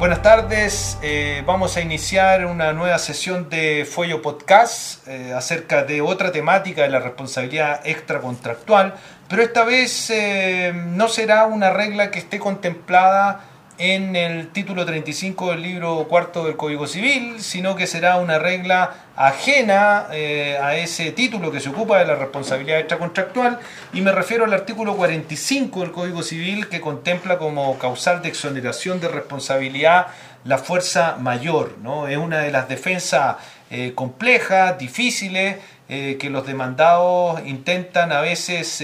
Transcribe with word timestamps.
Buenas 0.00 0.22
tardes, 0.22 0.96
eh, 1.02 1.42
vamos 1.44 1.76
a 1.76 1.82
iniciar 1.82 2.46
una 2.46 2.72
nueva 2.72 2.98
sesión 2.98 3.50
de 3.50 3.84
Follo 3.84 4.22
Podcast 4.22 5.06
eh, 5.06 5.34
acerca 5.34 5.84
de 5.84 6.00
otra 6.00 6.32
temática 6.32 6.80
de 6.80 6.88
la 6.88 7.00
responsabilidad 7.00 7.82
extracontractual, 7.84 8.94
pero 9.28 9.42
esta 9.42 9.62
vez 9.62 10.08
eh, 10.08 10.72
no 10.74 11.06
será 11.08 11.44
una 11.44 11.68
regla 11.68 12.10
que 12.10 12.18
esté 12.18 12.38
contemplada 12.38 13.44
en 13.80 14.14
el 14.14 14.48
título 14.48 14.84
35 14.84 15.52
del 15.52 15.62
libro 15.62 16.06
cuarto 16.06 16.44
del 16.44 16.54
Código 16.54 16.86
Civil, 16.86 17.40
sino 17.40 17.74
que 17.76 17.86
será 17.86 18.16
una 18.16 18.38
regla 18.38 19.06
ajena 19.16 20.08
eh, 20.12 20.58
a 20.62 20.76
ese 20.76 21.12
título 21.12 21.50
que 21.50 21.60
se 21.60 21.70
ocupa 21.70 21.98
de 21.98 22.04
la 22.04 22.14
responsabilidad 22.14 22.78
extracontractual 22.78 23.58
y 23.94 24.02
me 24.02 24.12
refiero 24.12 24.44
al 24.44 24.52
artículo 24.52 24.96
45 24.96 25.80
del 25.80 25.92
Código 25.92 26.22
Civil 26.22 26.68
que 26.68 26.82
contempla 26.82 27.38
como 27.38 27.78
causal 27.78 28.20
de 28.20 28.28
exoneración 28.28 29.00
de 29.00 29.08
responsabilidad 29.08 30.08
la 30.44 30.58
fuerza 30.58 31.16
mayor. 31.18 31.78
¿no? 31.82 32.06
Es 32.06 32.18
una 32.18 32.40
de 32.40 32.50
las 32.50 32.68
defensas 32.68 33.36
eh, 33.70 33.92
complejas, 33.94 34.78
difíciles, 34.78 35.56
eh, 35.90 36.16
que 36.18 36.30
los 36.30 36.46
demandados 36.46 37.42
intentan 37.44 38.12
a 38.12 38.22
veces 38.22 38.80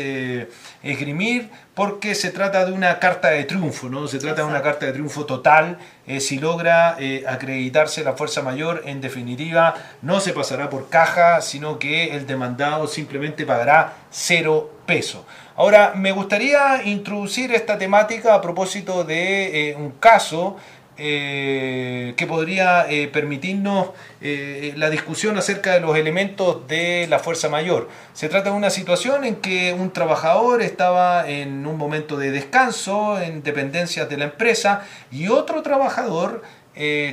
esgrimir 0.83 1.49
porque 1.77 2.15
se 2.15 2.31
trata 2.31 2.65
de 2.65 2.73
una 2.73 2.99
carta 2.99 3.29
de 3.29 3.45
triunfo, 3.45 3.91
¿no? 3.91 4.09
Se 4.09 4.19
trata 4.19 4.41
de 4.41 4.49
una 4.49 4.63
carta 4.63 4.87
de 4.87 4.93
triunfo 4.93 5.27
total. 5.27 5.77
Eh, 6.07 6.21
si 6.21 6.39
logra 6.39 6.97
eh, 6.99 7.25
acreditarse 7.29 8.03
la 8.03 8.15
fuerza 8.15 8.41
mayor, 8.41 8.83
en 8.87 9.03
definitiva, 9.03 9.75
no 10.01 10.21
se 10.21 10.33
pasará 10.33 10.71
por 10.71 10.89
caja, 10.89 11.43
sino 11.43 11.79
que 11.79 12.17
el 12.17 12.27
demandado 12.27 12.87
simplemente 12.87 13.45
pagará 13.45 13.93
cero 14.11 14.71
peso. 14.87 15.27
Ahora, 15.55 15.93
me 15.95 16.13
gustaría 16.13 16.83
introducir 16.85 17.53
esta 17.53 17.77
temática 17.77 18.35
a 18.35 18.41
propósito 18.41 19.05
de 19.05 19.71
eh, 19.71 19.77
un 19.77 19.91
caso 19.93 20.57
eh, 20.99 22.15
que 22.17 22.27
podría 22.27 22.87
eh, 22.89 23.09
permitirnos 23.09 23.89
eh, 24.23 24.73
la 24.77 24.89
discusión 24.89 25.37
acerca 25.37 25.75
de 25.75 25.81
los 25.81 25.95
elementos 25.95 26.67
de 26.69 27.07
la 27.07 27.19
fuerza 27.19 27.51
mayor. 27.51 27.91
Se 28.15 28.31
trata 28.31 28.49
de 28.49 28.57
una 28.57 28.71
situación 28.71 29.25
en 29.25 29.37
que 29.37 29.75
un 29.75 29.91
trabajador 29.91 30.63
estaba 30.63 31.29
en 31.29 31.67
un 31.67 31.77
momento 31.77 32.17
de 32.17 32.31
descanso, 32.31 33.21
en 33.21 33.43
dependencias 33.43 34.09
de 34.09 34.17
la 34.17 34.25
empresa, 34.25 34.85
y 35.13 35.29
otro 35.29 35.63
trabajador 35.63 36.43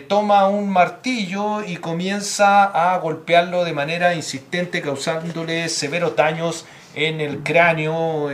toma 0.09 0.47
un 0.50 0.70
martillo 0.70 1.64
y 1.64 1.78
comienza 1.78 2.66
a 2.66 2.97
golpearlo 2.97 3.64
de 3.64 3.72
manera 3.72 4.14
insistente, 4.14 4.81
causándole 4.81 5.70
severos 5.70 6.18
daños 6.18 6.66
en 6.95 7.22
el 7.22 7.44
cráneo, 7.44 8.28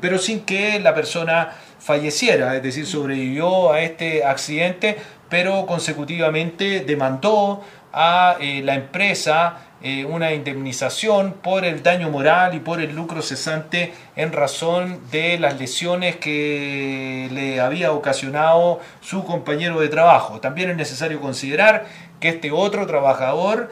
pero 0.00 0.18
sin 0.20 0.42
que 0.42 0.78
la 0.78 0.94
persona 0.94 1.56
falleciera, 1.78 2.56
es 2.56 2.62
decir, 2.62 2.86
sobrevivió 2.86 3.72
a 3.72 3.80
este 3.80 4.24
accidente, 4.24 4.96
pero 5.28 5.66
consecutivamente 5.66 6.80
demandó 6.80 7.62
a 7.92 8.36
eh, 8.40 8.62
la 8.62 8.74
empresa 8.74 9.66
eh, 9.82 10.04
una 10.04 10.32
indemnización 10.32 11.34
por 11.34 11.64
el 11.64 11.82
daño 11.82 12.10
moral 12.10 12.54
y 12.54 12.60
por 12.60 12.80
el 12.80 12.94
lucro 12.94 13.20
cesante 13.22 13.92
en 14.16 14.32
razón 14.32 15.00
de 15.10 15.38
las 15.38 15.58
lesiones 15.58 16.16
que 16.16 17.28
le 17.30 17.60
había 17.60 17.92
ocasionado 17.92 18.80
su 19.00 19.24
compañero 19.24 19.80
de 19.80 19.88
trabajo. 19.88 20.40
También 20.40 20.70
es 20.70 20.76
necesario 20.76 21.20
considerar 21.20 21.86
que 22.20 22.30
este 22.30 22.50
otro 22.52 22.86
trabajador 22.86 23.68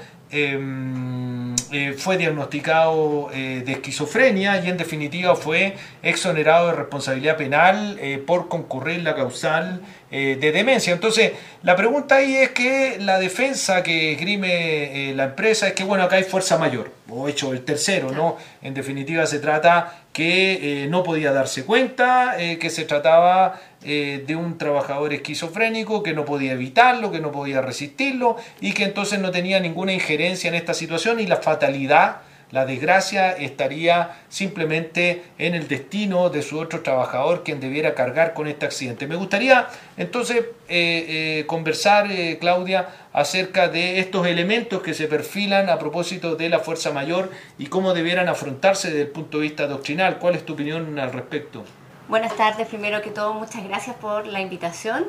eh, 1.73 1.95
fue 1.99 2.17
diagnosticado 2.17 3.31
eh, 3.33 3.63
de 3.67 3.73
esquizofrenia 3.73 4.65
y 4.65 4.69
en 4.69 4.77
definitiva 4.77 5.35
fue 5.35 5.75
exonerado 6.03 6.69
de 6.69 6.75
responsabilidad 6.75 7.37
penal 7.37 7.99
eh, 8.01 8.23
por 8.25 8.47
concurrir 8.49 9.03
la 9.03 9.17
causal 9.17 9.81
de 10.15 10.53
demencia. 10.53 10.93
Entonces, 10.93 11.33
la 11.65 11.75
pregunta 11.75 12.15
ahí 12.15 12.37
es 12.37 12.51
que 12.51 12.99
la 13.01 13.19
defensa 13.19 13.83
que 13.83 14.13
esgrime 14.13 15.13
la 15.13 15.25
empresa 15.25 15.67
es 15.67 15.73
que, 15.73 15.83
bueno, 15.83 16.05
acá 16.05 16.15
hay 16.15 16.23
fuerza 16.23 16.57
mayor, 16.57 16.93
o 17.09 17.27
hecho 17.27 17.53
el 17.53 17.65
tercero, 17.65 18.13
¿no? 18.13 18.37
En 18.63 18.75
definitiva 18.75 19.27
se 19.27 19.41
trata 19.41 20.05
que 20.13 20.87
no 20.89 21.03
podía 21.03 21.33
darse 21.33 21.65
cuenta, 21.65 22.37
que 22.39 22.71
se 22.71 22.85
trataba 22.85 23.61
eh, 23.87 24.25
de 24.27 24.35
un 24.35 24.57
trabajador 24.57 25.13
esquizofrénico 25.13 26.03
que 26.03 26.15
no 26.15 26.25
podía 26.25 26.53
evitarlo, 26.53 27.13
que 27.13 27.21
no 27.21 27.31
podía 27.33 27.61
resistirlo 27.61 28.37
y 28.61 28.73
que 28.73 28.85
entonces 28.85 29.19
no 29.19 29.31
tenía 29.31 29.61
ninguna 29.61 29.93
injerencia 29.93 30.49
en 30.49 30.55
esta 30.55 30.73
situación 30.73 31.21
y 31.21 31.27
la 31.27 31.37
fatalidad, 31.37 32.23
la 32.51 32.65
desgracia 32.65 33.33
estaría 33.33 34.23
simplemente 34.31 35.25
en 35.39 35.55
el 35.55 35.69
destino 35.69 36.31
de 36.31 36.41
su 36.41 36.59
otro 36.59 36.81
trabajador 36.81 37.43
quien 37.45 37.61
debiera 37.61 37.95
cargar 37.95 38.33
con 38.33 38.47
este 38.47 38.65
accidente. 38.65 39.07
Me 39.07 39.17
gustaría 39.17 39.69
entonces 39.99 40.39
eh, 40.39 40.47
eh, 40.69 41.45
conversar, 41.47 42.09
Claudia, 42.41 42.89
acerca 43.13 43.69
de 43.69 43.99
estos 43.99 44.27
elementos 44.27 44.83
que 44.83 44.95
se 44.95 45.09
perfilan 45.09 45.69
a 45.69 45.79
propósito 45.79 46.37
de 46.37 46.49
la 46.49 46.61
fuerza 46.61 46.91
mayor 46.91 47.31
y 47.59 47.67
cómo 47.67 47.93
debieran 47.93 48.29
afrontarse 48.29 48.89
desde 48.89 49.03
el 49.03 49.09
punto 49.09 49.39
de 49.39 49.43
vista 49.43 49.67
doctrinal. 49.67 50.19
¿Cuál 50.19 50.37
es 50.37 50.47
tu 50.47 50.55
opinión 50.55 50.99
al 50.99 51.13
respecto? 51.13 51.65
Buenas 52.07 52.37
tardes, 52.37 52.69
primero 52.69 53.01
que 53.01 53.09
todo, 53.09 53.33
muchas 53.33 53.65
gracias 53.65 53.97
por 53.97 54.27
la 54.27 54.43
invitación. 54.43 55.07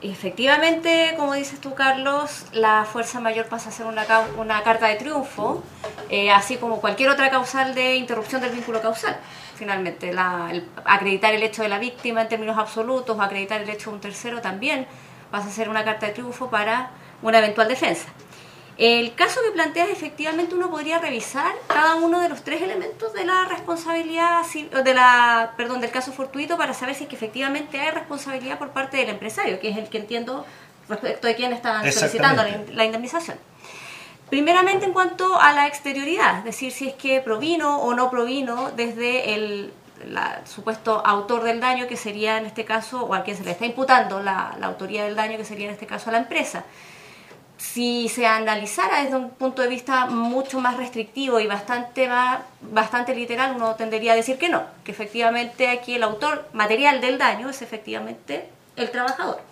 Efectivamente, 0.00 1.14
como 1.16 1.34
dices 1.34 1.60
tú, 1.60 1.74
Carlos, 1.74 2.46
la 2.52 2.84
fuerza 2.84 3.18
mayor 3.18 3.46
pasa 3.46 3.70
a 3.70 3.72
ser 3.72 3.86
una, 3.86 4.06
una 4.38 4.62
carta 4.62 4.86
de 4.86 4.94
triunfo, 4.94 5.64
eh, 6.08 6.30
así 6.30 6.56
como 6.56 6.80
cualquier 6.80 7.10
otra 7.10 7.30
causal 7.30 7.74
de 7.74 7.96
interrupción 7.96 8.40
del 8.40 8.52
vínculo 8.52 8.80
causal. 8.80 9.16
Finalmente, 9.56 10.12
acreditar 10.84 11.34
el 11.34 11.42
hecho 11.42 11.62
de 11.62 11.68
la 11.68 11.80
víctima 11.80 12.22
en 12.22 12.28
términos 12.28 12.56
absolutos 12.56 13.18
o 13.18 13.20
acreditar 13.20 13.60
el 13.60 13.68
hecho 13.68 13.90
de 13.90 13.96
un 13.96 14.00
tercero 14.00 14.40
también 14.40 14.86
pasa 15.32 15.48
a 15.48 15.50
ser 15.50 15.68
una 15.68 15.84
carta 15.84 16.06
de 16.06 16.12
triunfo 16.12 16.48
para 16.48 16.90
una 17.22 17.38
eventual 17.38 17.66
defensa. 17.66 18.06
El 18.80 19.14
caso 19.14 19.42
que 19.44 19.50
planteas, 19.50 19.90
efectivamente, 19.90 20.54
uno 20.54 20.70
podría 20.70 20.98
revisar 20.98 21.52
cada 21.66 21.96
uno 21.96 22.18
de 22.18 22.30
los 22.30 22.42
tres 22.42 22.62
elementos 22.62 23.12
de 23.12 23.26
la 23.26 23.44
responsabilidad, 23.44 24.42
de 24.46 24.94
la, 24.94 25.52
perdón, 25.58 25.82
del 25.82 25.90
caso 25.90 26.12
fortuito 26.12 26.56
para 26.56 26.72
saber 26.72 26.94
si 26.94 27.02
es 27.02 27.10
que 27.10 27.14
efectivamente 27.14 27.78
hay 27.78 27.90
responsabilidad 27.90 28.58
por 28.58 28.70
parte 28.70 28.96
del 28.96 29.10
empresario, 29.10 29.60
que 29.60 29.68
es 29.68 29.76
el 29.76 29.90
que 29.90 29.98
entiendo 29.98 30.46
respecto 30.88 31.26
de 31.26 31.34
quién 31.34 31.52
está 31.52 31.92
solicitando 31.92 32.42
la 32.72 32.84
indemnización. 32.86 33.36
Primeramente 34.30 34.86
en 34.86 34.94
cuanto 34.94 35.38
a 35.38 35.52
la 35.52 35.66
exterioridad, 35.66 36.38
es 36.38 36.44
decir, 36.44 36.72
si 36.72 36.88
es 36.88 36.94
que 36.94 37.20
provino 37.20 37.82
o 37.82 37.92
no 37.92 38.10
provino 38.10 38.70
desde 38.70 39.34
el 39.34 39.74
supuesto 40.46 41.04
autor 41.04 41.42
del 41.42 41.60
daño, 41.60 41.86
que 41.86 41.98
sería 41.98 42.38
en 42.38 42.46
este 42.46 42.64
caso, 42.64 43.04
o 43.04 43.12
a 43.12 43.24
quien 43.24 43.36
se 43.36 43.44
le 43.44 43.50
está 43.50 43.66
imputando 43.66 44.22
la, 44.22 44.56
la 44.58 44.68
autoría 44.68 45.04
del 45.04 45.16
daño, 45.16 45.36
que 45.36 45.44
sería 45.44 45.66
en 45.66 45.74
este 45.74 45.86
caso 45.86 46.08
a 46.08 46.14
la 46.14 46.20
empresa 46.20 46.64
si 47.60 48.08
se 48.08 48.26
analizara 48.26 49.02
desde 49.02 49.16
un 49.16 49.30
punto 49.30 49.60
de 49.60 49.68
vista 49.68 50.06
mucho 50.06 50.60
más 50.60 50.78
restrictivo 50.78 51.38
y 51.40 51.46
bastante 51.46 52.08
más, 52.08 52.40
bastante 52.62 53.14
literal, 53.14 53.54
uno 53.54 53.74
tendría 53.74 54.14
a 54.14 54.16
decir 54.16 54.38
que 54.38 54.48
no, 54.48 54.64
que 54.82 54.92
efectivamente 54.92 55.68
aquí 55.68 55.94
el 55.94 56.02
autor 56.02 56.48
material 56.54 57.02
del 57.02 57.18
daño 57.18 57.50
es 57.50 57.60
efectivamente 57.60 58.48
el 58.76 58.90
trabajador. 58.90 59.42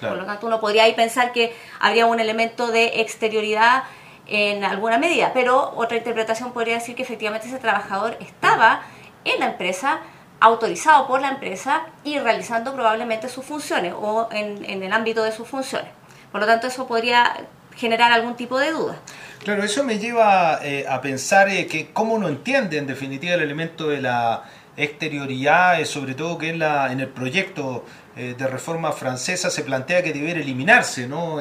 Por 0.00 0.16
lo 0.16 0.26
tanto, 0.26 0.48
uno 0.48 0.60
podría 0.60 0.82
ahí 0.82 0.94
pensar 0.94 1.32
que 1.32 1.54
habría 1.78 2.06
un 2.06 2.18
elemento 2.18 2.72
de 2.72 3.00
exterioridad 3.00 3.84
en 4.26 4.64
alguna 4.64 4.98
medida, 4.98 5.30
pero 5.32 5.74
otra 5.76 5.96
interpretación 5.96 6.52
podría 6.52 6.74
decir 6.74 6.96
que 6.96 7.02
efectivamente 7.02 7.46
ese 7.46 7.58
trabajador 7.58 8.16
estaba 8.18 8.82
en 9.24 9.38
la 9.38 9.46
empresa, 9.46 10.00
autorizado 10.40 11.06
por 11.06 11.20
la 11.20 11.28
empresa 11.28 11.82
y 12.02 12.18
realizando 12.18 12.74
probablemente 12.74 13.28
sus 13.28 13.44
funciones 13.44 13.94
o 13.96 14.28
en, 14.32 14.64
en 14.68 14.82
el 14.82 14.92
ámbito 14.92 15.22
de 15.22 15.30
sus 15.30 15.46
funciones. 15.46 16.01
Por 16.32 16.40
lo 16.40 16.46
tanto, 16.46 16.66
eso 16.66 16.88
podría 16.88 17.46
generar 17.76 18.10
algún 18.10 18.36
tipo 18.36 18.58
de 18.58 18.72
duda. 18.72 18.96
Claro, 19.44 19.62
eso 19.62 19.84
me 19.84 19.98
lleva 19.98 20.60
eh, 20.62 20.86
a 20.88 21.00
pensar 21.00 21.48
eh, 21.48 21.66
que 21.66 21.90
cómo 21.92 22.14
uno 22.14 22.28
entiende 22.28 22.78
en 22.78 22.86
definitiva 22.86 23.34
el 23.34 23.42
elemento 23.42 23.88
de 23.88 24.00
la 24.00 24.44
exterioridad, 24.76 25.80
eh, 25.80 25.84
sobre 25.84 26.14
todo 26.14 26.38
que 26.38 26.50
en, 26.50 26.58
la, 26.58 26.92
en 26.92 27.00
el 27.00 27.08
proyecto 27.08 27.84
de 28.14 28.46
reforma 28.46 28.92
francesa 28.92 29.48
se 29.48 29.62
plantea 29.62 30.02
que 30.02 30.12
debiera 30.12 30.38
eliminarse, 30.38 31.06
¿no? 31.08 31.40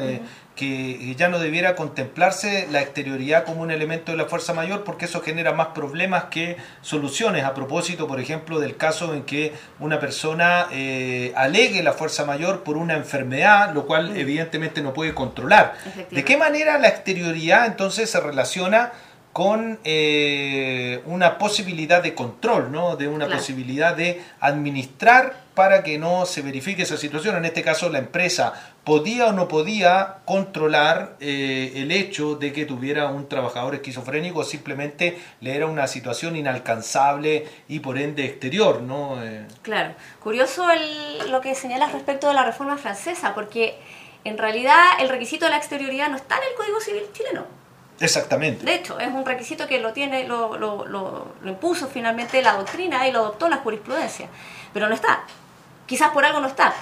Que 0.61 1.15
ya 1.15 1.27
no 1.27 1.39
debiera 1.39 1.75
contemplarse 1.75 2.67
la 2.69 2.81
exterioridad 2.81 3.45
como 3.45 3.63
un 3.63 3.71
elemento 3.71 4.11
de 4.11 4.17
la 4.19 4.25
fuerza 4.25 4.53
mayor 4.53 4.83
porque 4.83 5.05
eso 5.05 5.19
genera 5.21 5.53
más 5.53 5.69
problemas 5.69 6.25
que 6.25 6.55
soluciones. 6.83 7.45
A 7.45 7.55
propósito, 7.55 8.07
por 8.07 8.19
ejemplo, 8.19 8.59
del 8.59 8.77
caso 8.77 9.15
en 9.15 9.23
que 9.23 9.53
una 9.79 9.99
persona 9.99 10.67
eh, 10.71 11.33
alegue 11.35 11.81
la 11.81 11.93
fuerza 11.93 12.25
mayor 12.25 12.61
por 12.61 12.77
una 12.77 12.93
enfermedad, 12.93 13.73
lo 13.73 13.87
cual 13.87 14.15
evidentemente 14.15 14.83
no 14.83 14.93
puede 14.93 15.15
controlar. 15.15 15.73
¿De 16.11 16.23
qué 16.23 16.37
manera 16.37 16.77
la 16.77 16.89
exterioridad 16.89 17.65
entonces 17.65 18.11
se 18.11 18.19
relaciona 18.19 18.91
con 19.33 19.79
eh, 19.83 21.01
una 21.05 21.39
posibilidad 21.39 22.03
de 22.03 22.13
control, 22.13 22.71
¿no? 22.71 22.97
de 22.97 23.07
una 23.07 23.27
posibilidad 23.27 23.95
de 23.95 24.21
administrar 24.39 25.37
para 25.53 25.83
que 25.83 25.97
no 25.97 26.25
se 26.25 26.41
verifique 26.41 26.83
esa 26.83 26.97
situación. 26.97 27.35
En 27.35 27.45
este 27.45 27.61
caso, 27.61 27.89
la 27.89 27.99
empresa 27.99 28.53
podía 28.83 29.27
o 29.27 29.31
no 29.33 29.47
podía 29.47 30.17
controlar 30.25 31.17
eh, 31.19 31.73
el 31.75 31.91
hecho 31.91 32.35
de 32.35 32.53
que 32.53 32.65
tuviera 32.65 33.07
un 33.07 33.27
trabajador 33.27 33.75
esquizofrénico, 33.75 34.43
simplemente 34.43 35.19
le 35.41 35.55
era 35.55 35.67
una 35.67 35.87
situación 35.87 36.35
inalcanzable 36.35 37.47
y 37.67 37.79
por 37.79 37.97
ende 37.97 38.25
exterior, 38.25 38.81
¿no? 38.81 39.23
Eh, 39.23 39.45
claro. 39.61 39.93
Curioso 40.23 40.65
lo 41.29 41.41
que 41.41 41.53
señalas 41.53 41.91
respecto 41.91 42.27
de 42.27 42.33
la 42.33 42.43
reforma 42.43 42.77
francesa, 42.77 43.33
porque 43.35 43.77
en 44.23 44.37
realidad 44.37 44.77
el 44.99 45.09
requisito 45.09 45.45
de 45.45 45.51
la 45.51 45.57
exterioridad 45.57 46.09
no 46.09 46.15
está 46.15 46.37
en 46.37 46.43
el 46.49 46.55
Código 46.55 46.79
Civil 46.79 47.03
chileno. 47.11 47.45
Exactamente. 47.99 48.65
De 48.65 48.73
hecho, 48.73 48.99
es 48.99 49.09
un 49.09 49.23
requisito 49.23 49.67
que 49.67 49.79
lo 49.79 49.93
tiene, 49.93 50.23
lo, 50.27 50.57
lo, 50.57 50.87
lo, 50.87 51.35
lo 51.39 51.49
impuso 51.49 51.87
finalmente 51.87 52.41
la 52.41 52.53
doctrina 52.53 53.07
y 53.07 53.11
lo 53.11 53.19
adoptó 53.19 53.47
la 53.47 53.57
jurisprudencia, 53.57 54.27
pero 54.73 54.89
no 54.89 54.95
está 54.95 55.23
quizás 55.91 56.11
por 56.11 56.23
algo 56.23 56.39
no 56.39 56.47
está. 56.47 56.73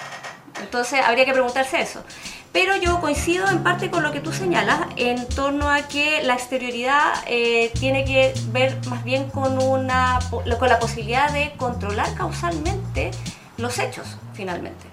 Entonces 0.61 0.99
habría 1.03 1.25
que 1.25 1.33
preguntarse 1.33 1.81
eso. 1.81 2.03
Pero 2.51 2.75
yo 2.75 3.01
coincido 3.01 3.49
en 3.49 3.63
parte 3.63 3.89
con 3.89 4.03
lo 4.03 4.11
que 4.11 4.19
tú 4.19 4.31
señalas 4.31 4.81
en 4.97 5.27
torno 5.29 5.67
a 5.67 5.87
que 5.87 6.21
la 6.21 6.35
exterioridad 6.35 7.13
eh, 7.25 7.71
tiene 7.79 8.05
que 8.05 8.35
ver 8.51 8.77
más 8.87 9.03
bien 9.03 9.31
con, 9.31 9.57
una, 9.61 10.19
con 10.29 10.69
la 10.69 10.77
posibilidad 10.77 11.31
de 11.31 11.53
controlar 11.57 12.13
causalmente 12.13 13.09
los 13.57 13.79
hechos, 13.79 14.17
finalmente. 14.33 14.85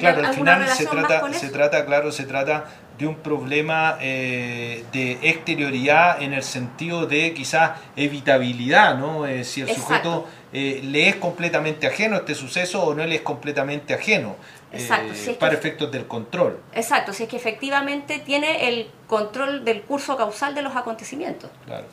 claro, 0.00 0.26
al 0.26 0.34
final 0.34 0.68
se 0.68 0.86
trata, 0.86 1.32
se 1.32 1.48
trata, 1.50 1.86
claro, 1.86 2.10
se 2.10 2.24
trata 2.24 2.64
de 2.98 3.06
un 3.06 3.16
problema 3.16 3.96
eh, 4.00 4.84
de 4.92 5.12
exterioridad 5.22 6.20
en 6.20 6.34
el 6.34 6.42
sentido 6.42 7.06
de 7.06 7.32
quizás 7.32 7.78
evitabilidad, 7.96 8.98
¿no? 8.98 9.26
Eh, 9.26 9.44
si 9.44 9.62
el 9.62 9.74
sujeto 9.74 10.26
eh, 10.52 10.80
le 10.82 11.08
es 11.08 11.16
completamente 11.16 11.86
ajeno 11.86 12.16
este 12.16 12.34
suceso 12.34 12.82
o 12.82 12.94
no 12.94 13.06
le 13.06 13.16
es 13.16 13.20
completamente 13.22 13.94
ajeno. 13.94 14.36
Exacto, 14.72 15.12
eh, 15.14 15.36
para 15.38 15.54
efectos 15.54 15.90
del 15.90 16.06
control. 16.06 16.60
Exacto, 16.72 17.12
si 17.12 17.24
es 17.24 17.28
que 17.28 17.36
efectivamente 17.36 18.18
tiene 18.18 18.68
el 18.68 18.90
control 19.10 19.64
del 19.64 19.82
curso 19.82 20.16
causal 20.16 20.54
de 20.54 20.62
los 20.62 20.76
acontecimientos. 20.76 21.50
Claro. 21.66 21.84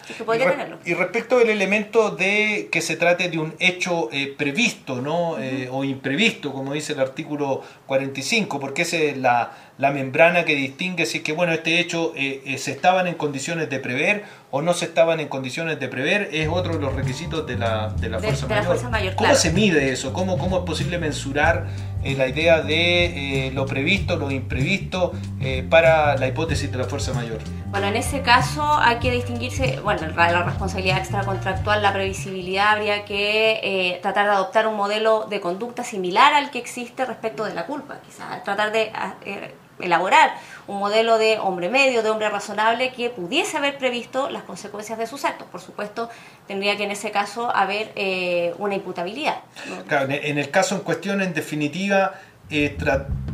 y, 0.85 0.93
respecto 0.93 1.39
del 1.39 1.49
elemento 1.49 2.11
de 2.11 2.69
que 2.71 2.79
se 2.81 2.95
trate 2.95 3.27
de 3.29 3.39
un 3.39 3.55
hecho 3.57 4.09
eh, 4.11 4.35
previsto 4.37 5.01
¿no? 5.01 5.31
o 5.71 5.83
imprevisto, 5.83 6.53
como 6.53 6.73
dice 6.73 6.93
el 6.93 6.99
artículo 6.99 7.63
45, 7.87 8.59
porque 8.59 8.83
esa 8.83 8.97
es 8.97 9.17
la, 9.17 9.51
la 9.79 9.89
membrana 9.89 10.45
que 10.45 10.53
distingue 10.53 11.07
si 11.07 11.17
es 11.17 11.23
que 11.23 11.33
bueno, 11.33 11.53
este 11.53 11.79
hecho 11.79 12.13
se 12.15 12.71
estaban 12.71 13.07
en 13.07 13.15
condiciones 13.15 13.67
de 13.71 13.79
prever 13.79 14.23
o 14.51 14.61
no 14.61 14.73
se 14.73 14.85
estaban 14.85 15.19
en 15.19 15.27
condiciones 15.27 15.79
de 15.79 15.87
prever, 15.87 16.29
es 16.31 16.47
otro 16.47 16.75
de 16.75 16.79
los 16.79 16.93
requisitos 16.93 17.45
de 17.45 17.57
la, 17.57 17.89
de 17.89 18.09
la, 18.09 18.19
fuerza, 18.19 18.89
mayor. 18.89 19.15
¿Cómo 19.15 19.35
se 19.35 19.51
mide 19.51 19.91
eso? 19.91 20.13
¿Cómo, 20.13 20.37
¿Cómo 20.37 20.59
es 20.59 20.63
posible 20.63 20.97
mensurar 20.99 21.67
eh, 22.03 22.15
la 22.15 22.27
idea 22.27 22.61
de 22.61 23.47
eh, 23.47 23.51
lo 23.51 23.65
previsto, 23.65 24.15
lo 24.15 24.31
imprevisto 24.31 25.11
eh, 25.41 25.65
para 25.69 26.15
la 26.15 26.27
hipótesis 26.27 26.71
de 26.71 26.77
la 26.77 26.85
fuerza 26.85 27.06
mayor? 27.13 27.39
Bueno, 27.67 27.87
en 27.87 27.95
ese 27.95 28.21
caso 28.21 28.63
hay 28.79 28.97
que 28.97 29.11
distinguirse, 29.11 29.79
bueno, 29.81 30.07
la 30.15 30.43
responsabilidad 30.43 30.99
extracontractual, 30.99 31.81
la 31.81 31.93
previsibilidad, 31.93 32.73
habría 32.73 33.05
que 33.05 33.99
tratar 34.01 34.25
de 34.25 34.31
adoptar 34.31 34.67
un 34.67 34.75
modelo 34.75 35.25
de 35.29 35.41
conducta 35.41 35.83
similar 35.83 36.33
al 36.33 36.51
que 36.51 36.59
existe 36.59 37.05
respecto 37.05 37.43
de 37.45 37.53
la 37.53 37.65
culpa, 37.65 37.99
quizás 38.05 38.43
tratar 38.43 38.71
de 38.71 38.91
elaborar 39.79 40.31
un 40.67 40.79
modelo 40.79 41.17
de 41.17 41.39
hombre 41.39 41.69
medio, 41.69 42.03
de 42.03 42.09
hombre 42.09 42.29
razonable 42.29 42.91
que 42.91 43.09
pudiese 43.09 43.57
haber 43.57 43.77
previsto 43.77 44.29
las 44.29 44.43
consecuencias 44.43 44.97
de 44.97 45.07
sus 45.07 45.25
actos. 45.25 45.47
Por 45.47 45.61
supuesto, 45.61 46.09
tendría 46.47 46.75
que 46.77 46.83
en 46.83 46.91
ese 46.91 47.11
caso 47.11 47.55
haber 47.55 47.91
eh, 47.95 48.53
una 48.57 48.75
imputabilidad. 48.75 49.39
Claro, 49.87 50.11
en 50.11 50.37
el 50.37 50.49
caso 50.49 50.75
en 50.75 50.81
cuestión, 50.81 51.21
en 51.21 51.33
definitiva, 51.33 52.13
eh, 52.49 52.77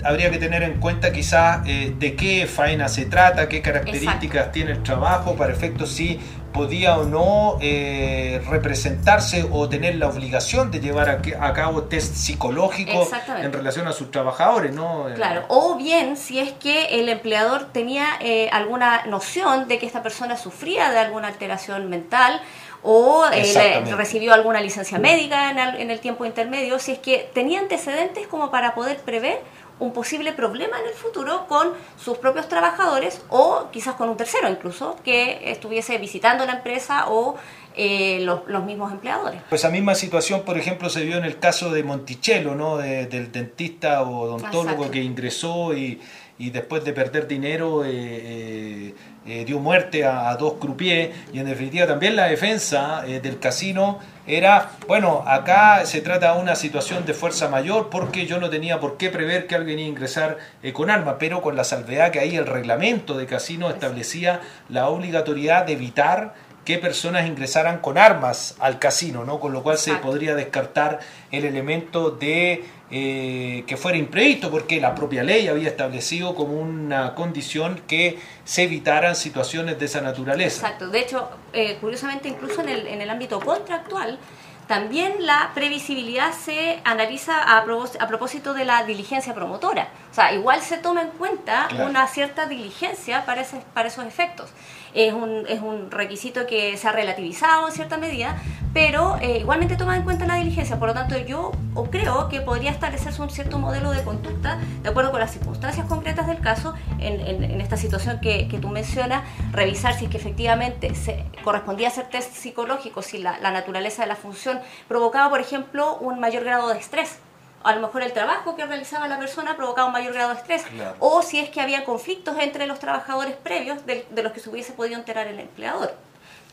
habría 0.03 0.31
que 0.31 0.37
tener 0.37 0.63
en 0.63 0.79
cuenta 0.79 1.11
quizás 1.11 1.61
eh, 1.67 1.93
de 1.97 2.15
qué 2.15 2.47
faena 2.47 2.87
se 2.89 3.05
trata, 3.05 3.47
qué 3.47 3.61
características 3.61 4.51
tiene 4.51 4.71
el 4.71 4.83
trabajo, 4.83 5.35
para 5.35 5.53
efectos 5.53 5.91
si 5.91 6.19
podía 6.53 6.97
o 6.97 7.03
no 7.03 7.57
eh, 7.59 8.41
representarse 8.47 9.45
o 9.51 9.67
tener 9.67 9.95
la 9.95 10.07
obligación 10.07 10.71
de 10.71 10.79
llevar 10.79 11.09
a, 11.09 11.53
cabo 11.53 11.83
test 11.83 12.15
psicológicos 12.15 13.09
en 13.41 13.51
relación 13.51 13.87
a 13.87 13.91
sus 13.91 14.11
trabajadores, 14.11 14.73
¿no? 14.73 15.07
Claro, 15.15 15.45
o 15.49 15.75
bien 15.75 16.15
si 16.15 16.39
es 16.39 16.53
que 16.53 16.99
el 16.99 17.09
empleador 17.09 17.71
tenía 17.73 18.05
eh, 18.21 18.49
alguna 18.51 19.05
noción 19.07 19.67
de 19.67 19.79
que 19.79 19.87
esta 19.87 20.03
persona 20.03 20.37
sufría 20.37 20.91
de 20.91 20.99
alguna 20.99 21.27
alteración 21.27 21.89
mental 21.89 22.39
o 22.83 23.25
eh, 23.31 23.83
recibió 23.95 24.33
alguna 24.33 24.59
licencia 24.61 24.99
médica 24.99 25.49
en 25.51 25.59
el, 25.59 25.75
en 25.81 25.91
el 25.91 25.99
tiempo 25.99 26.25
intermedio, 26.25 26.79
si 26.79 26.91
es 26.91 26.99
que 26.99 27.29
tenía 27.33 27.59
antecedentes 27.59 28.27
como 28.27 28.51
para 28.51 28.75
poder 28.75 28.97
prever 28.97 29.39
un 29.79 29.91
posible 29.91 30.33
problema 30.33 30.79
en 30.79 30.87
el 30.87 30.93
futuro 30.93 31.45
con 31.47 31.73
sus 31.97 32.17
propios 32.17 32.47
trabajadores 32.47 33.21
o 33.29 33.69
quizás 33.71 33.95
con 33.95 34.09
un 34.09 34.17
tercero 34.17 34.49
incluso 34.49 34.97
que 35.03 35.51
estuviese 35.51 35.97
visitando 35.97 36.45
la 36.45 36.53
empresa 36.53 37.09
o 37.09 37.35
eh, 37.75 38.19
los, 38.21 38.63
mismos 38.63 38.91
empleadores. 38.91 39.41
Pues 39.49 39.61
esa 39.61 39.71
misma 39.71 39.95
situación, 39.95 40.43
por 40.43 40.59
ejemplo, 40.59 40.89
se 40.89 41.03
vio 41.03 41.17
en 41.17 41.25
el 41.25 41.39
caso 41.39 41.71
de 41.71 41.83
Monticello, 41.83 42.53
¿no? 42.53 42.77
del 42.77 43.31
dentista 43.31 44.03
o 44.03 44.21
odontólogo 44.21 44.91
que 44.91 45.01
ingresó 45.01 45.73
y, 45.73 45.99
y 46.43 46.49
después 46.49 46.83
de 46.83 46.91
perder 46.91 47.25
dinero 47.25 47.85
eh, 47.85 47.89
eh, 47.93 48.95
eh, 49.25 49.45
dio 49.45 49.59
muerte 49.59 50.03
a, 50.03 50.35
dos 50.35 50.55
croupiers. 50.59 51.15
Y 51.31 51.39
en 51.39 51.45
definitiva 51.45 51.87
también 51.87 52.17
la 52.17 52.25
defensa 52.25 53.03
del 53.03 53.39
casino 53.39 53.99
era, 54.27 54.71
bueno, 54.85 55.23
acá 55.25 55.85
se 55.85 56.01
trata 56.01 56.33
de 56.33 56.41
una 56.41 56.55
situación 56.55 57.05
de 57.05 57.13
fuerza 57.13 57.47
mayor 57.47 57.89
porque 57.89 58.25
yo 58.25 58.41
no 58.41 58.49
tenía 58.49 58.81
por 58.81 58.97
qué 58.97 59.09
prever 59.09 59.47
que 59.47 59.55
alguien 59.55 59.79
iba 59.79 59.87
a 59.87 59.89
ingresar 59.89 60.37
con 60.73 60.89
arma, 60.89 61.17
pero 61.17 61.41
con 61.41 61.55
la 61.55 61.63
salvedad 61.63 62.11
que 62.11 62.19
ahí 62.19 62.35
el 62.35 62.45
reglamento 62.45 63.17
de 63.17 63.25
casino 63.25 63.69
establecía 63.69 64.41
la 64.67 64.89
obligatoriedad 64.89 65.65
de 65.65 65.73
evitar 65.73 66.33
que 66.65 66.77
personas 66.77 67.27
ingresaran 67.27 67.79
con 67.79 67.97
armas 67.97 68.55
al 68.59 68.79
casino, 68.79 69.25
¿no? 69.25 69.39
Con 69.39 69.53
lo 69.53 69.63
cual 69.63 69.77
se 69.77 69.95
podría 69.95 70.35
descartar 70.35 70.99
el 71.31 71.45
elemento 71.45 72.11
de 72.11 72.63
eh, 72.89 73.63
que 73.67 73.75
fuera 73.75 73.97
imprevisto, 73.97 74.49
porque 74.49 74.79
la 74.79 74.95
propia 74.95 75.23
ley 75.23 75.47
había 75.47 75.67
establecido 75.67 76.35
como 76.35 76.53
una 76.53 77.15
condición 77.15 77.81
que 77.87 78.19
se 78.45 78.63
evitaran 78.63 79.15
situaciones 79.15 79.79
de 79.79 79.85
esa 79.85 80.01
naturaleza. 80.01 80.67
Exacto. 80.67 80.89
De 80.89 80.99
hecho, 80.99 81.29
eh, 81.51 81.77
curiosamente, 81.81 82.29
incluso 82.29 82.61
en 82.61 82.69
el, 82.69 82.87
en 82.87 83.01
el 83.01 83.09
ámbito 83.09 83.39
contractual, 83.39 84.19
también 84.67 85.25
la 85.25 85.51
previsibilidad 85.53 86.33
se 86.33 86.79
analiza 86.85 87.57
a, 87.57 87.65
propósito 88.07 88.53
de 88.53 88.65
la 88.65 88.83
diligencia 88.83 89.33
promotora. 89.33 89.89
O 90.13 90.15
sea, 90.15 90.31
igual 90.31 90.61
se 90.61 90.77
toma 90.77 91.01
en 91.01 91.09
cuenta 91.09 91.67
una 91.83 92.05
cierta 92.05 92.45
diligencia 92.45 93.25
para, 93.25 93.43
para 93.73 93.87
esos 93.87 94.05
efectos. 94.05 94.51
Es 94.93 95.11
un, 95.11 95.45
es 95.47 95.59
un 95.59 95.89
requisito 95.89 96.45
que 96.45 96.77
se 96.77 96.87
ha 96.87 96.91
relativizado 96.91 97.67
en 97.67 97.73
cierta 97.73 97.97
medida, 97.97 98.37
pero 98.75 99.17
eh, 99.21 99.39
igualmente 99.39 99.75
toma 99.75 99.95
en 99.95 100.03
cuenta 100.03 100.27
la 100.27 100.35
diligencia. 100.35 100.77
Por 100.77 100.89
lo 100.89 100.93
tanto, 100.93 101.17
yo 101.17 101.51
creo 101.89 102.29
que 102.29 102.41
podría 102.41 102.69
establecerse 102.69 103.23
un 103.23 103.31
cierto 103.31 103.57
modelo 103.57 103.89
de 103.89 104.03
conducta 104.03 104.59
de 104.83 104.89
acuerdo 104.89 105.09
con 105.09 105.19
las 105.19 105.31
circunstancias 105.31 105.87
concretas 105.87 106.27
del 106.27 106.41
caso, 106.41 106.75
en, 106.99 107.19
en, 107.19 107.59
esta 107.59 107.75
situación 107.75 108.19
que, 108.21 108.47
que, 108.47 108.59
tú 108.59 108.67
mencionas, 108.67 109.23
revisar 109.51 109.95
si 109.95 110.05
es 110.05 110.11
que 110.11 110.17
efectivamente 110.17 110.93
se 110.93 111.25
correspondía 111.43 111.87
hacer 111.87 112.05
test 112.11 112.33
psicológicos, 112.33 113.07
si 113.07 113.17
la, 113.17 113.39
la 113.39 113.49
naturaleza 113.49 114.03
de 114.03 114.09
la 114.09 114.15
función 114.15 114.59
provocaba, 114.87 115.31
por 115.31 115.39
ejemplo, 115.39 115.97
un 115.97 116.19
mayor 116.19 116.43
grado 116.43 116.69
de 116.69 116.77
estrés 116.77 117.17
a 117.63 117.75
lo 117.75 117.81
mejor 117.81 118.03
el 118.03 118.13
trabajo 118.13 118.55
que 118.55 118.65
realizaba 118.65 119.07
la 119.07 119.19
persona 119.19 119.55
provocaba 119.55 119.87
un 119.87 119.93
mayor 119.93 120.13
grado 120.13 120.33
de 120.33 120.39
estrés, 120.39 120.63
o 120.99 121.21
si 121.21 121.39
es 121.39 121.49
que 121.49 121.61
había 121.61 121.83
conflictos 121.83 122.37
entre 122.39 122.67
los 122.67 122.79
trabajadores 122.79 123.35
previos 123.35 123.85
de, 123.85 124.05
de 124.09 124.23
los 124.23 124.31
que 124.33 124.39
se 124.39 124.49
hubiese 124.49 124.73
podido 124.73 124.95
enterar 124.95 125.27
el 125.27 125.39
empleador. 125.39 125.93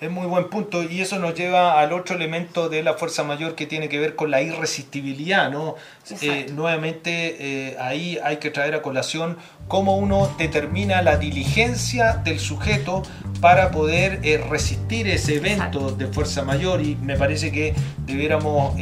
Es 0.00 0.11
muy 0.11 0.26
buen 0.26 0.49
punto 0.49 0.83
y 0.83 1.02
eso 1.02 1.19
nos 1.19 1.35
lleva 1.35 1.79
al 1.79 1.93
otro 1.93 2.17
elemento 2.17 2.71
de 2.71 2.83
la 2.83 2.95
fuerza 2.95 3.23
mayor 3.23 3.55
que 3.55 3.67
tiene 3.67 3.90
que 3.90 3.99
ver 3.99 4.17
con 4.17 4.31
la 4.31 4.40
irresistibilidad, 4.40 5.50
¿no? 5.50 5.75
Eh, 6.23 6.47
nuevamente 6.55 7.37
eh, 7.38 7.76
ahí 7.79 8.19
hay 8.25 8.38
que 8.38 8.50
traer 8.50 8.75
a 8.75 8.81
colación 8.81 9.37
cómo 9.69 9.99
uno 9.99 10.35
determina 10.38 11.02
la 11.02 11.19
diligencia 11.19 12.14
del 12.14 12.40
sujeto 12.40 13.02
para 13.43 13.71
poder 13.71 14.21
eh, 14.23 14.38
resistir 14.38 15.07
ese 15.07 15.37
evento 15.37 15.90
de 15.90 16.07
fuerza 16.07 16.45
mayor 16.45 16.81
y 16.81 16.97
me 16.97 17.19
parece 17.19 17.52
que 17.52 17.75
debiéramos 18.07 18.75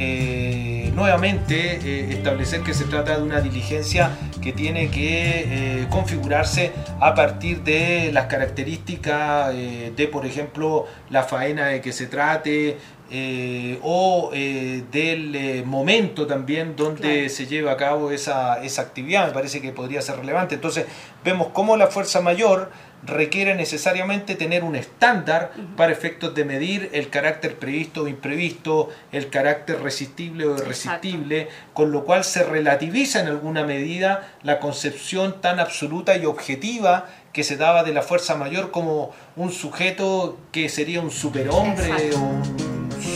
nuevamente 0.98 2.12
establecer 2.12 2.62
que 2.62 2.74
se 2.74 2.84
trata 2.84 3.16
de 3.16 3.22
una 3.22 3.40
diligencia 3.40 4.10
que 4.42 4.52
tiene 4.52 4.90
que 4.90 5.86
configurarse 5.90 6.72
a 7.00 7.14
partir 7.14 7.62
de 7.62 8.10
las 8.12 8.26
características 8.26 9.54
de, 9.54 10.10
por 10.12 10.26
ejemplo, 10.26 10.86
la 11.10 11.22
faena 11.22 11.68
de 11.68 11.80
que 11.80 11.92
se 11.92 12.06
trate, 12.06 12.76
eh, 13.10 13.78
o 13.82 14.30
eh, 14.34 14.84
del 14.92 15.34
eh, 15.34 15.62
momento 15.64 16.26
también 16.26 16.76
donde 16.76 17.30
se 17.30 17.46
lleva 17.46 17.72
a 17.72 17.76
cabo 17.78 18.10
esa, 18.10 18.62
esa 18.62 18.82
actividad. 18.82 19.28
Me 19.28 19.32
parece 19.32 19.62
que 19.62 19.72
podría 19.72 20.02
ser 20.02 20.16
relevante. 20.16 20.56
Entonces 20.56 20.84
vemos 21.24 21.48
cómo 21.54 21.78
la 21.78 21.86
fuerza 21.86 22.20
mayor 22.20 22.70
requiere 23.04 23.54
necesariamente 23.54 24.34
tener 24.34 24.64
un 24.64 24.76
estándar 24.76 25.52
para 25.76 25.92
efectos 25.92 26.34
de 26.34 26.44
medir 26.44 26.90
el 26.92 27.10
carácter 27.10 27.58
previsto 27.58 28.02
o 28.02 28.08
imprevisto, 28.08 28.90
el 29.12 29.30
carácter 29.30 29.80
resistible 29.80 30.46
o 30.46 30.56
irresistible, 30.56 31.48
con 31.74 31.92
lo 31.92 32.04
cual 32.04 32.24
se 32.24 32.42
relativiza 32.42 33.20
en 33.20 33.28
alguna 33.28 33.64
medida 33.64 34.32
la 34.42 34.58
concepción 34.58 35.40
tan 35.40 35.60
absoluta 35.60 36.16
y 36.16 36.26
objetiva 36.26 37.06
que 37.32 37.44
se 37.44 37.56
daba 37.56 37.84
de 37.84 37.92
la 37.92 38.02
fuerza 38.02 38.34
mayor 38.34 38.70
como 38.70 39.12
un 39.36 39.52
sujeto 39.52 40.38
que 40.50 40.68
sería 40.68 41.00
un 41.00 41.10
superhombre 41.10 42.12
o 42.14 42.18
un 42.18 42.67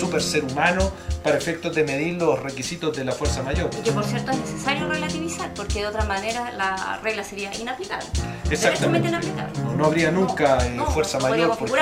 super 0.02 0.21
ser 0.21 0.42
humano 0.42 0.90
para 1.23 1.38
efectos 1.38 1.73
de 1.76 1.85
medir 1.85 2.14
los 2.14 2.42
requisitos 2.42 2.97
de 2.97 3.04
la 3.04 3.12
fuerza 3.12 3.40
mayor. 3.44 3.71
Y 3.78 3.82
que 3.82 3.92
por 3.92 4.04
cierto 4.04 4.32
es 4.32 4.38
necesario 4.38 4.88
relativizar, 4.88 5.54
porque 5.54 5.78
de 5.78 5.87
otra 5.87 6.04
manera 6.06 6.50
la 6.52 6.99
regla 7.04 7.23
sería 7.23 7.54
inaplicable. 7.54 8.06
Exactamente. 8.50 9.09
Inaplicable. 9.09 9.52
No, 9.76 9.85
habría 9.85 10.11
nunca 10.11 10.59
eh, 10.66 10.76
fuerza 10.92 11.21
mayor 11.21 11.56
porque 11.56 11.73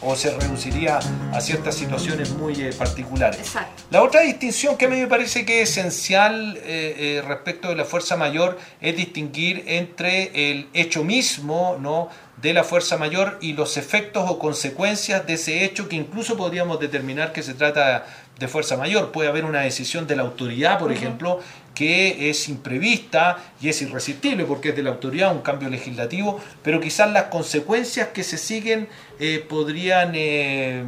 o 0.00 0.14
se 0.14 0.30
reduciría 0.30 1.00
a 1.32 1.40
ciertas 1.40 1.74
situaciones 1.74 2.30
muy 2.30 2.54
eh, 2.54 2.72
particulares. 2.72 3.40
Exacto. 3.40 3.82
La 3.90 4.02
otra 4.02 4.20
distinción 4.22 4.76
que 4.76 4.86
a 4.86 4.88
mí 4.88 4.96
me 4.96 5.08
parece 5.08 5.44
que 5.44 5.62
es 5.62 5.70
esencial 5.70 6.58
eh, 6.62 7.22
respecto 7.26 7.68
de 7.68 7.76
la 7.76 7.84
fuerza 7.84 8.16
mayor 8.16 8.58
es 8.80 8.96
distinguir 8.96 9.64
entre 9.66 10.50
el 10.50 10.68
hecho 10.72 11.04
mismo, 11.04 11.76
¿no? 11.80 12.08
De 12.40 12.52
la 12.52 12.62
fuerza 12.62 12.96
mayor 12.96 13.38
y 13.40 13.54
los 13.54 13.76
efectos 13.76 14.24
o 14.28 14.38
consecuencias 14.38 15.26
de 15.26 15.34
ese 15.34 15.64
hecho 15.64 15.88
que 15.88 15.96
incluso 15.96 16.36
podríamos 16.36 16.78
determinar 16.78 17.32
que 17.32 17.42
se 17.42 17.54
trata 17.54 18.06
de 18.38 18.48
fuerza 18.48 18.76
mayor. 18.76 19.10
Puede 19.10 19.28
haber 19.28 19.44
una 19.44 19.60
decisión 19.62 20.06
de 20.06 20.14
la 20.14 20.22
autoridad, 20.22 20.78
por 20.78 20.92
ejemplo, 20.92 21.40
que 21.74 22.30
es 22.30 22.48
imprevista 22.48 23.38
y 23.60 23.68
es 23.68 23.82
irresistible 23.82 24.44
porque 24.44 24.70
es 24.70 24.76
de 24.76 24.82
la 24.82 24.90
autoridad 24.90 25.32
un 25.32 25.42
cambio 25.42 25.68
legislativo, 25.68 26.40
pero 26.62 26.80
quizás 26.80 27.10
las 27.10 27.24
consecuencias 27.24 28.08
que 28.08 28.22
se 28.22 28.38
siguen 28.38 28.88
eh, 29.18 29.44
podrían 29.48 30.12
eh, 30.14 30.84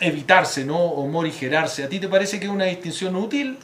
evitarse 0.00 0.64
¿no? 0.64 0.78
o 0.78 1.06
morigerarse. 1.06 1.84
¿A 1.84 1.88
ti 1.88 1.98
te 1.98 2.08
parece 2.08 2.38
que 2.38 2.46
es 2.46 2.52
una 2.52 2.66
distinción 2.66 3.16
útil? 3.16 3.58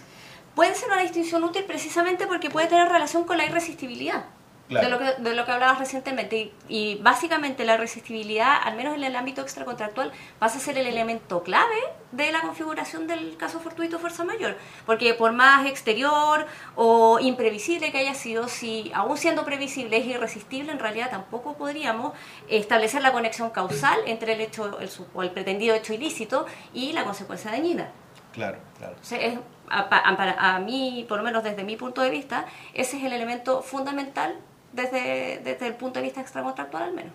Puede 0.54 0.74
ser 0.74 0.88
una 0.88 1.02
distinción 1.02 1.44
útil 1.44 1.64
precisamente 1.64 2.26
porque 2.26 2.48
puede 2.48 2.68
tener 2.68 2.88
relación 2.88 3.24
con 3.24 3.36
la 3.36 3.44
irresistibilidad. 3.44 4.24
De, 4.68 4.88
lo 4.88 4.99
que, 4.99 5.12
de 5.23 5.35
lo 5.35 5.44
que 5.44 5.52
hablabas 5.52 5.78
recientemente. 5.78 6.52
Y, 6.68 6.96
básicamente 6.96 7.64
la 7.64 7.76
resistibilidad, 7.76 8.56
al 8.62 8.76
menos 8.76 8.96
en 8.96 9.04
el 9.04 9.14
ámbito 9.14 9.40
extracontractual, 9.40 10.11
va 10.42 10.46
a 10.46 10.49
ser 10.49 10.76
el 10.78 10.87
elemento 10.87 11.42
clave 11.42 11.76
de 12.12 12.32
la 12.32 12.40
configuración 12.40 13.06
del 13.06 13.37
caso 13.37 13.61
fortuito 13.61 13.99
fuerza 13.99 14.25
mayor. 14.25 14.56
Porque 14.85 15.14
por 15.14 15.32
más 15.32 15.66
exterior 15.66 16.46
o 16.75 17.18
imprevisible 17.20 17.92
que 17.92 17.99
haya 17.99 18.14
sido, 18.14 18.49
si 18.49 18.90
aún 18.94 19.16
siendo 19.16 19.44
previsible 19.44 19.99
es 19.99 20.06
irresistible, 20.06 20.73
en 20.73 20.78
realidad 20.78 21.11
tampoco 21.11 21.56
podríamos 21.56 22.12
establecer 22.49 23.02
la 23.02 23.12
conexión 23.12 23.50
causal 23.50 23.99
entre 24.06 24.32
el 24.32 24.40
hecho 24.40 24.80
el, 24.80 24.90
o 25.14 25.23
el 25.23 25.30
pretendido 25.30 25.75
hecho 25.75 25.92
ilícito 25.92 26.46
y 26.73 26.92
la 26.92 27.04
consecuencia 27.04 27.50
dañina. 27.50 27.92
Claro, 28.32 28.58
claro. 28.76 28.96
es, 29.11 29.38
a, 29.70 30.54
a 30.54 30.58
mí, 30.58 31.06
por 31.08 31.18
lo 31.18 31.25
menos 31.25 31.42
desde 31.42 31.64
mi 31.64 31.76
punto 31.76 32.02
de 32.02 32.11
vista, 32.11 32.46
ese 32.75 32.99
es 32.99 33.04
el 33.04 33.12
elemento 33.12 33.62
fundamental 33.62 34.37
desde, 34.73 35.40
desde 35.44 35.66
el 35.66 35.75
punto 35.75 35.99
de 35.99 36.04
vista 36.04 36.20
extracontractual 36.20 36.85
al 36.85 36.92
menos. 36.92 37.12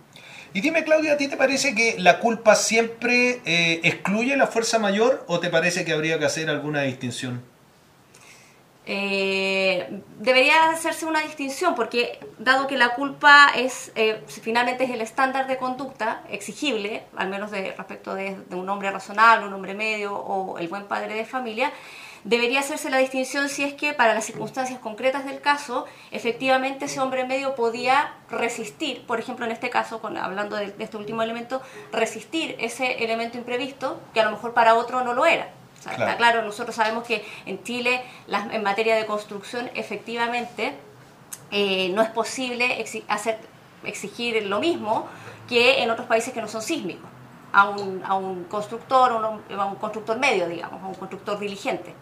Y 0.53 0.61
dime, 0.61 0.83
Claudia, 0.83 1.13
¿a 1.13 1.17
ti 1.17 1.27
te 1.27 1.37
parece 1.37 1.73
que 1.73 1.95
la 1.97 2.19
culpa 2.19 2.55
siempre 2.55 3.41
eh, 3.45 3.79
excluye 3.83 4.35
la 4.35 4.47
fuerza 4.47 4.79
mayor 4.79 5.23
o 5.27 5.39
te 5.39 5.49
parece 5.49 5.85
que 5.85 5.93
habría 5.93 6.19
que 6.19 6.25
hacer 6.25 6.49
alguna 6.49 6.81
distinción? 6.81 7.41
Eh, 8.85 10.01
debería 10.17 10.71
hacerse 10.71 11.05
una 11.05 11.21
distinción 11.21 11.75
porque 11.75 12.19
dado 12.39 12.65
que 12.65 12.77
la 12.77 12.95
culpa 12.95 13.51
es 13.55 13.91
eh, 13.95 14.23
finalmente 14.27 14.85
es 14.85 14.89
el 14.89 15.01
estándar 15.01 15.47
de 15.47 15.57
conducta 15.57 16.23
exigible, 16.29 17.03
al 17.15 17.29
menos 17.29 17.51
de, 17.51 17.73
respecto 17.77 18.15
de, 18.15 18.37
de 18.49 18.55
un 18.55 18.67
hombre 18.67 18.89
razonable, 18.89 19.45
un 19.45 19.53
hombre 19.53 19.75
medio 19.75 20.15
o 20.15 20.57
el 20.57 20.67
buen 20.67 20.85
padre 20.85 21.13
de 21.13 21.25
familia, 21.25 21.71
debería 22.23 22.59
hacerse 22.59 22.89
la 22.89 22.97
distinción 22.97 23.49
si 23.49 23.63
es 23.63 23.73
que 23.73 23.93
para 23.93 24.13
las 24.13 24.25
circunstancias 24.25 24.79
concretas 24.79 25.25
del 25.25 25.41
caso, 25.41 25.85
efectivamente 26.11 26.85
ese 26.85 26.99
hombre 26.99 27.25
medio 27.25 27.55
podía 27.55 28.13
resistir, 28.29 29.05
por 29.05 29.19
ejemplo 29.19 29.45
en 29.45 29.51
este 29.51 29.69
caso, 29.69 30.01
con, 30.01 30.17
hablando 30.17 30.55
de, 30.55 30.73
este 30.79 30.97
último 30.97 31.21
elemento, 31.21 31.61
resistir 31.91 32.55
ese 32.59 33.03
elemento 33.03 33.37
imprevisto 33.37 33.99
que 34.13 34.21
a 34.21 34.25
lo 34.25 34.31
mejor 34.31 34.53
para 34.53 34.75
otro 34.75 35.03
no 35.03 35.13
lo 35.13 35.25
era. 35.25 35.49
Está 35.79 36.15
claro, 36.15 36.43
nosotros 36.43 36.75
sabemos 36.75 37.05
que 37.05 37.25
en 37.47 37.63
Chile, 37.63 38.03
en 38.27 38.61
materia 38.61 38.95
de 38.95 39.07
construcción, 39.07 39.71
efectivamente, 39.73 40.75
eh, 41.49 41.89
no 41.89 42.03
es 42.03 42.09
posible 42.09 42.85
hacer, 43.07 43.39
exigir 43.83 44.45
lo 44.45 44.59
mismo 44.59 45.07
que 45.49 45.81
en 45.81 45.89
otros 45.89 46.05
países 46.05 46.33
que 46.33 46.41
no 46.41 46.47
son 46.47 46.61
sísmicos 46.61 47.09
a 47.51 47.69
un, 47.69 48.03
a 48.05 48.13
un 48.13 48.43
constructor, 48.45 49.11
a 49.11 49.65
un 49.65 49.75
constructor 49.75 50.19
medio, 50.19 50.47
digamos, 50.47 50.81
a 50.83 50.87
un 50.87 50.93
constructor 50.93 51.39
diligente. 51.39 51.93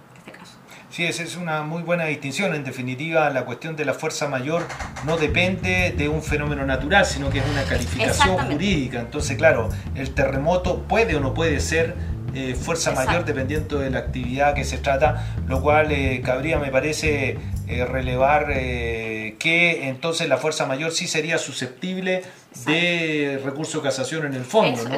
Sí, 0.91 1.05
esa 1.05 1.21
es 1.21 1.35
una 1.37 1.61
muy 1.61 1.83
buena 1.83 2.05
distinción. 2.05 2.55
En 2.55 2.63
definitiva, 2.63 3.29
la 3.29 3.45
cuestión 3.45 3.75
de 3.75 3.85
la 3.85 3.93
fuerza 3.93 4.27
mayor 4.27 4.63
no 5.05 5.17
depende 5.17 5.93
de 5.95 6.09
un 6.09 6.23
fenómeno 6.23 6.65
natural, 6.65 7.05
sino 7.05 7.29
que 7.29 7.39
es 7.39 7.45
una 7.47 7.63
calificación 7.63 8.37
jurídica. 8.37 8.99
Entonces, 8.99 9.37
claro, 9.37 9.69
el 9.93 10.11
terremoto 10.15 10.81
puede 10.83 11.15
o 11.15 11.19
no 11.19 11.35
puede 11.35 11.59
ser 11.59 11.95
eh, 12.33 12.55
fuerza 12.55 12.91
mayor 12.91 13.23
dependiendo 13.23 13.79
de 13.79 13.91
la 13.91 13.99
actividad 13.99 14.55
que 14.55 14.63
se 14.63 14.79
trata, 14.79 15.35
lo 15.47 15.61
cual 15.61 15.91
eh, 15.91 16.21
cabría, 16.23 16.57
me 16.57 16.71
parece, 16.71 17.37
eh, 17.69 17.85
relevar 17.85 18.47
que 18.47 19.87
entonces 19.87 20.27
la 20.27 20.37
fuerza 20.37 20.65
mayor 20.65 20.91
sí 20.91 21.07
sería 21.07 21.37
susceptible 21.37 22.23
de 22.65 23.39
recurso 23.43 23.77
de 23.77 23.83
casación 23.83 24.25
en 24.25 24.33
el 24.33 24.43
fondo, 24.43 24.83
¿no? 24.89 24.95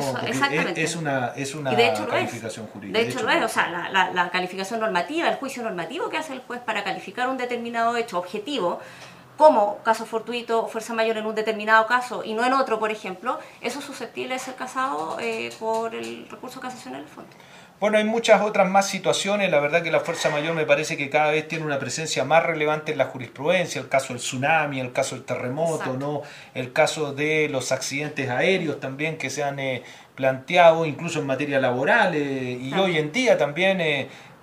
es, 0.77 0.95
una, 0.95 1.33
es 1.35 1.53
una 1.53 1.75
calificación 1.75 2.67
jurídica. 2.67 2.97
De 2.97 3.07
hecho, 3.07 3.21
lo 3.21 3.29
es, 3.29 3.43
o 3.43 3.49
sea, 3.49 3.89
la, 3.91 4.11
la 4.11 4.29
calificación 4.29 4.79
normativa, 4.79 5.29
el 5.29 5.35
juicio 5.35 5.61
normativo 5.63 6.09
que 6.09 6.17
hace 6.17 6.33
el 6.33 6.39
juez 6.39 6.61
para 6.61 6.83
calificar 6.83 7.27
un 7.29 7.37
determinado 7.37 7.97
hecho 7.97 8.17
objetivo, 8.17 8.79
como 9.41 9.79
caso 9.79 10.05
fortuito, 10.05 10.67
fuerza 10.67 10.93
mayor 10.93 11.17
en 11.17 11.25
un 11.25 11.33
determinado 11.33 11.87
caso 11.87 12.23
y 12.23 12.35
no 12.35 12.45
en 12.45 12.53
otro, 12.53 12.79
por 12.79 12.91
ejemplo, 12.91 13.39
eso 13.59 13.79
es 13.79 13.85
susceptible 13.85 14.35
de 14.35 14.39
ser 14.39 14.53
casado 14.53 15.17
eh, 15.19 15.49
por 15.59 15.95
el 15.95 16.27
recurso 16.29 16.59
de 16.59 16.67
casación 16.67 16.93
en 16.93 17.01
el 17.01 17.07
fondo. 17.07 17.31
Bueno, 17.79 17.97
hay 17.97 18.03
muchas 18.03 18.43
otras 18.43 18.69
más 18.69 18.87
situaciones. 18.87 19.49
La 19.49 19.59
verdad 19.59 19.81
que 19.81 19.89
la 19.89 20.01
fuerza 20.01 20.29
mayor 20.29 20.53
me 20.53 20.67
parece 20.67 20.95
que 20.97 21.09
cada 21.09 21.31
vez 21.31 21.47
tiene 21.47 21.65
una 21.65 21.79
presencia 21.79 22.23
más 22.23 22.43
relevante 22.43 22.91
en 22.91 22.99
la 22.99 23.05
jurisprudencia. 23.05 23.81
El 23.81 23.89
caso 23.89 24.13
del 24.13 24.21
tsunami, 24.21 24.79
el 24.79 24.93
caso 24.93 25.15
del 25.15 25.23
terremoto, 25.23 25.97
no, 25.97 26.21
el 26.53 26.71
caso 26.73 27.11
de 27.11 27.49
los 27.49 27.71
accidentes 27.71 28.29
aéreos 28.29 28.79
también 28.79 29.17
que 29.17 29.31
se 29.31 29.43
han 29.43 29.57
eh, 29.57 29.81
planteado, 30.13 30.85
incluso 30.85 31.21
en 31.21 31.25
materia 31.25 31.59
laboral 31.59 32.13
eh, 32.13 32.59
y 32.61 32.71
hoy 32.75 32.99
en 32.99 33.11
día 33.11 33.39
también 33.39 33.81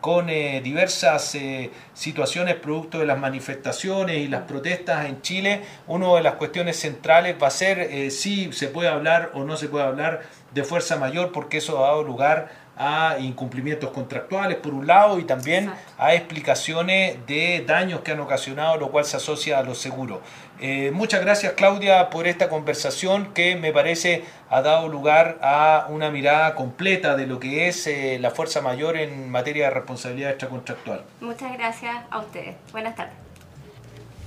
con 0.00 0.30
eh, 0.30 0.60
diversas 0.62 1.34
eh, 1.34 1.70
situaciones 1.92 2.54
producto 2.54 3.00
de 3.00 3.06
las 3.06 3.18
manifestaciones 3.18 4.18
y 4.18 4.28
las 4.28 4.42
protestas 4.42 5.06
en 5.06 5.20
Chile, 5.22 5.62
una 5.86 6.14
de 6.14 6.22
las 6.22 6.34
cuestiones 6.34 6.78
centrales 6.78 7.36
va 7.42 7.48
a 7.48 7.50
ser 7.50 7.80
eh, 7.80 8.10
si 8.10 8.52
se 8.52 8.68
puede 8.68 8.88
hablar 8.88 9.32
o 9.34 9.44
no 9.44 9.56
se 9.56 9.68
puede 9.68 9.84
hablar 9.84 10.22
de 10.52 10.64
fuerza 10.64 10.96
mayor, 10.96 11.32
porque 11.32 11.58
eso 11.58 11.78
ha 11.78 11.88
dado 11.88 12.04
lugar 12.04 12.67
a 12.78 13.18
incumplimientos 13.18 13.90
contractuales 13.90 14.56
por 14.58 14.72
un 14.72 14.86
lado 14.86 15.18
y 15.18 15.24
también 15.24 15.72
a 15.98 16.14
explicaciones 16.14 17.26
de 17.26 17.64
daños 17.66 18.00
que 18.00 18.12
han 18.12 18.20
ocasionado, 18.20 18.76
lo 18.76 18.90
cual 18.90 19.04
se 19.04 19.16
asocia 19.16 19.58
a 19.58 19.62
los 19.64 19.78
seguros. 19.78 20.20
Eh, 20.60 20.90
muchas 20.92 21.20
gracias 21.20 21.52
Claudia 21.52 22.10
por 22.10 22.26
esta 22.26 22.48
conversación 22.48 23.32
que 23.32 23.56
me 23.56 23.72
parece 23.72 24.24
ha 24.50 24.60
dado 24.62 24.88
lugar 24.88 25.38
a 25.40 25.86
una 25.88 26.10
mirada 26.10 26.54
completa 26.54 27.16
de 27.16 27.26
lo 27.26 27.38
que 27.38 27.68
es 27.68 27.86
eh, 27.86 28.18
la 28.20 28.30
fuerza 28.30 28.60
mayor 28.60 28.96
en 28.96 29.30
materia 29.30 29.66
de 29.66 29.70
responsabilidad 29.70 30.30
extracontractual. 30.30 31.04
Muchas 31.20 31.52
gracias 31.52 31.96
a 32.10 32.18
ustedes. 32.18 32.56
Buenas 32.72 32.94
tardes. 32.94 33.14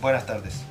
Buenas 0.01 0.25
tardes. 0.25 0.70